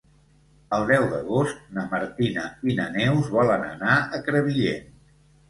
El 0.77 0.85
deu 0.91 1.03
d'agost 1.11 1.59
na 1.75 1.83
Martina 1.91 2.47
i 2.73 2.79
na 2.81 2.89
Neus 2.97 3.29
volen 3.37 3.69
anar 3.69 4.01
a 4.19 4.23
Crevillent. 4.31 4.91